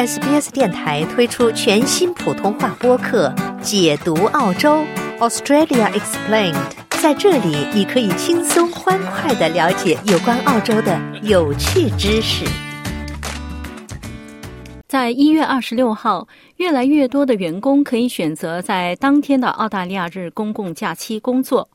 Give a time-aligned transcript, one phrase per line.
[0.00, 3.28] SBS 电台推出全新普通话播客
[3.60, 4.82] 《解读澳洲
[5.18, 6.54] Australia Explained》。
[7.02, 12.46] 在这里，你可以轻松欢快的了解有关澳洲的有趣知识。
[14.88, 16.26] 在一月二十六号，
[16.56, 21.68] 越来越多的员工可以选择在当天的澳大利亚日公共假期工作。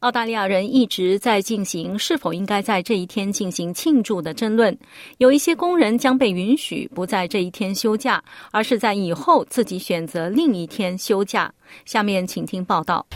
[0.00, 4.76] 澳大利亚人一直在进行是否应该在这一天进行庆祝的争论。
[5.18, 11.52] 有一些工人将被允许不在这一天休假，而是在以后自己选择另一天休假。
[11.84, 13.06] 下面请听报道。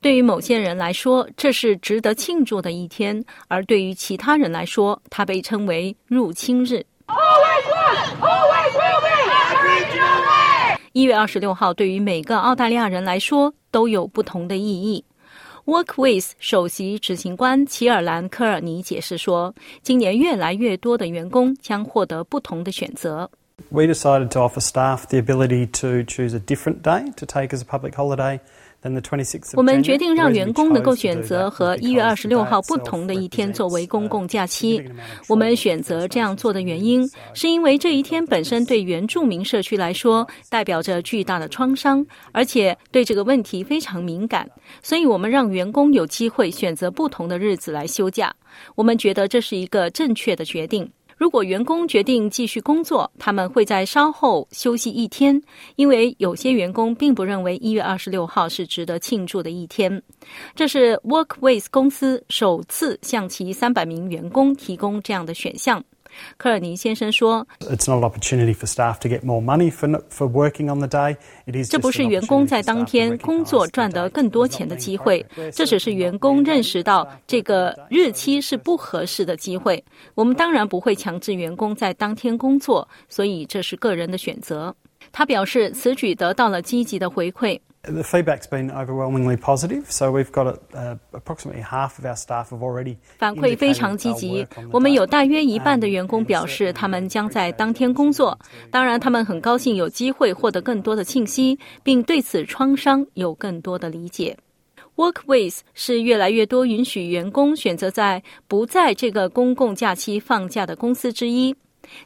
[0.00, 3.18] 对于某些人来说，这是值得庆祝的一天；
[3.48, 6.84] 而对于其他人来说，它被称为入侵日。
[10.94, 15.04] 一月二十六号对于每个澳大利亚人来说都有不同的意义。
[15.64, 23.28] Workwith 首席执行官齐尔兰科尔尼解释说，今年越来越多的员工将获得不同的选择。
[23.70, 27.64] We decided to offer staff the ability to choose a different day to take as a
[27.64, 28.38] public holiday.
[29.54, 34.82] 我们决定让员工能够选择和一月二十六号不同的一天作为公共假期。
[35.26, 44.46] 我们选择这样做的原因，是因为这一天本身对原住民社区来说代表着巨大的创伤，而且对这个问题非常敏感。
[44.82, 48.34] 所以我们让员工有机会选择不同的日子来休假。
[48.74, 50.86] 我们觉得这是一个正确的决定。
[51.16, 55.40] 如果员工决定继续工作，他们会在稍后休息一天，
[55.76, 60.02] 因为有些员工并不认为一月二十六号是值得庆祝的一天。
[60.54, 65.82] 这是 Workwith 公司首次向其三百名员工提供这样的选项。
[66.36, 71.16] 科尔尼先生说：“It's not an opportunity for staff to get more money for for working on the day.
[71.46, 79.82] It is：“ 这不是员工在当天工作赚得更多钱的机会，这只是员工认识到这个日期是不合适的机会。
[80.14, 84.74] 我们当然不会强制员工在当天工作，所以这是个人的选择。”
[85.12, 87.60] 他表示，此举得到了积极的回馈。
[87.86, 92.96] The feedback's been overwhelmingly positive, so we've got uh, approximately half of our staff have already.
[93.18, 98.38] 反馈非常积极，我们有大约一半的员工表示他们将在当天工作。
[98.70, 104.34] 当然，他们很高兴有机会获得更多的信息，并对此创伤有更多的理解。
[104.96, 111.54] Workwith 是越来越多允许员工选择在不在这个公共假期放假的公司之一。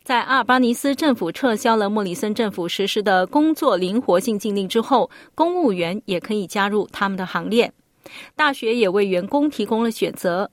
[0.03, 7.73] 在阿尔巴尼斯政府撤销了莫里森政府实施的工作灵活性禁令之后，公务员也可以加入他们的行列。
[8.35, 10.51] 大学也为员工提供了选择。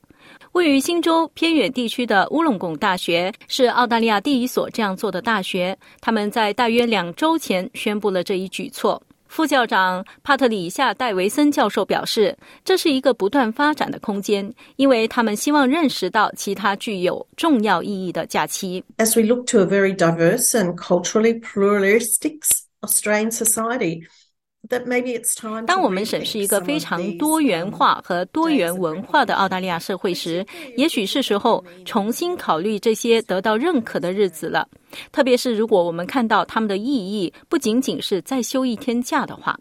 [0.53, 5.77] 位于新州偏远地区的乌龙贡大学是澳大利亚第一所这样做的大学。
[6.01, 9.01] 他们在大约两周前宣布了这一举措。
[9.35, 18.81] 副校长帕特里夏·戴维森教授表示，这是一个不断发展的空间，因为他们希望认识到其他具有重要意义的假期。
[18.95, 22.39] As we look to a very diverse and culturally pluralistic
[22.79, 24.03] Australian society.
[25.67, 30.45] 当我们审视一个非常多元化和多元文化的澳大利亚社会时，
[30.77, 34.67] 也许是时候重新考虑这些得到认可的日子了。
[35.11, 39.57] 特别是如果我们看到他们的意义不仅仅是再休一天假的话。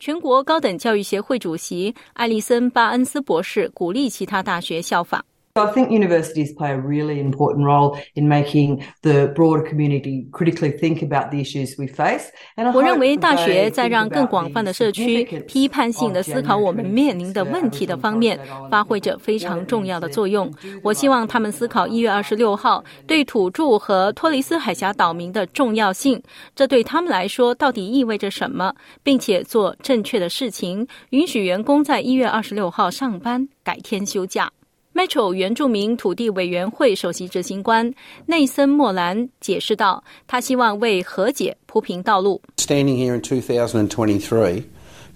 [0.00, 5.24] 全国高等教育协会主席艾利森·巴恩斯博士鼓励其他大学效仿。
[5.56, 11.30] I think universities play a really important role in making the broader community critically think about
[11.30, 12.32] the issues we face.
[12.74, 18.36] 我认为大学在让更广泛的社区批判性的思考我们面临的问题的方面
[18.68, 20.52] 发挥着非常重要的作用。
[20.82, 26.20] 我希望他们思考一月二十六号对土著和托雷斯海峡岛民的重要性，
[26.56, 34.50] 这对他们来说到底意味着什么，并且做正确的事情，允许员工在一月二十六号上班，改天休假。
[34.94, 37.92] Metro 原住民土地委员会首席执行官
[38.26, 44.62] 内森·莫兰解释道：“他希望为和解铺平道路。” Standing here in 2023,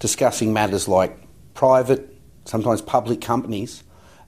[0.01, 1.13] discussing matters like
[1.55, 2.01] private,
[2.45, 3.77] sometimes public companies.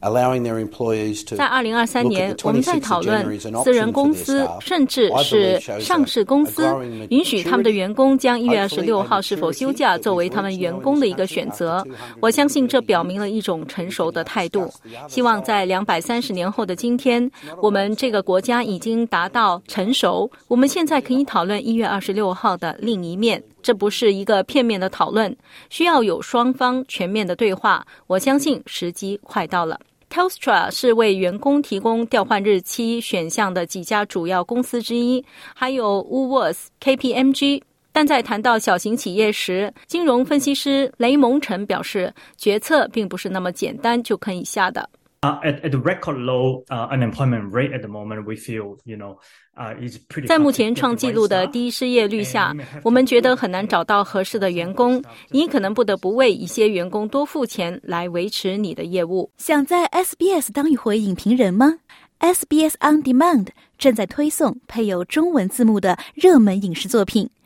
[0.01, 6.65] 在二零二三年，我们在讨论私人公司，甚至是上市公司，
[7.11, 11.85] 允许他们的员工将一月二十六号是否休假作为他们员工的一个选择。
[12.19, 14.67] 我相信这表明了一种成熟的态度。
[15.07, 17.29] 希望在两百三十年后的今天，
[17.61, 20.29] 我们这个国家已经达到成熟。
[20.47, 23.41] 我们现在可以讨论一月二十六号的另一面。
[23.61, 25.37] 这不是一个片面的讨论，
[25.69, 27.85] 需要有双方全面的对话。
[28.07, 29.79] 我相信时机快到了。
[30.11, 35.23] Telstra 是为员工提供调换日期选项的几家主要公司之一，
[35.55, 37.61] 还有 Woolworths、KPMG。
[37.93, 44.89] 但在谈到小型企业时，金融分析师雷蒙臣表示，决策并不是那么简单就可以下的。
[45.23, 49.19] Uh, at, at the record low uh, unemployment rate at the moment, we feel, you know,
[49.55, 50.25] uh, it's pretty.
[50.25, 55.03] 在目前创纪录的低失业率下，我们觉得很难找到合适的员工。
[55.29, 59.29] 你可能不得不为一些员工多付钱来维持你的业务。
[59.37, 61.75] 想在 SBS 当一回影评人吗
[62.19, 67.29] ？SBS On Demand 正在推送配有中文字幕的热门影视作品。